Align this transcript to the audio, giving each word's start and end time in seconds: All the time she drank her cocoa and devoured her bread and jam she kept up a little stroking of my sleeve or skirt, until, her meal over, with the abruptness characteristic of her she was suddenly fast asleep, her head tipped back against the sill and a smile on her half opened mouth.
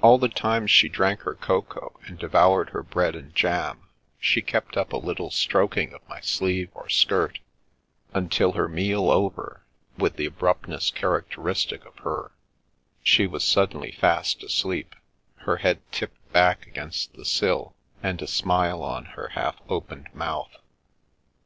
All 0.00 0.16
the 0.16 0.30
time 0.30 0.66
she 0.66 0.88
drank 0.88 1.24
her 1.24 1.34
cocoa 1.34 2.00
and 2.06 2.18
devoured 2.18 2.70
her 2.70 2.82
bread 2.82 3.14
and 3.14 3.34
jam 3.34 3.86
she 4.18 4.40
kept 4.40 4.78
up 4.78 4.94
a 4.94 4.96
little 4.96 5.30
stroking 5.30 5.92
of 5.92 6.00
my 6.08 6.20
sleeve 6.22 6.70
or 6.72 6.88
skirt, 6.88 7.38
until, 8.14 8.52
her 8.52 8.66
meal 8.66 9.10
over, 9.10 9.62
with 9.98 10.16
the 10.16 10.24
abruptness 10.24 10.90
characteristic 10.90 11.84
of 11.84 11.98
her 11.98 12.32
she 13.02 13.26
was 13.26 13.44
suddenly 13.44 13.92
fast 13.92 14.42
asleep, 14.42 14.94
her 15.44 15.58
head 15.58 15.82
tipped 15.92 16.32
back 16.32 16.66
against 16.66 17.12
the 17.12 17.26
sill 17.26 17.76
and 18.02 18.22
a 18.22 18.26
smile 18.26 18.82
on 18.82 19.04
her 19.04 19.28
half 19.34 19.56
opened 19.68 20.08
mouth. 20.14 20.56